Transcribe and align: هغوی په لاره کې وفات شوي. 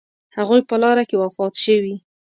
هغوی 0.37 0.61
په 0.69 0.75
لاره 0.83 1.03
کې 1.09 1.19
وفات 1.23 1.53
شوي. 1.63 1.95